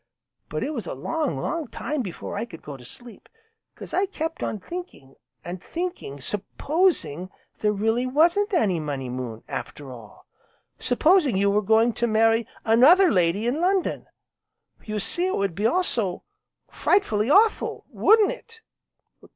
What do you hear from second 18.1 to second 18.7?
it?"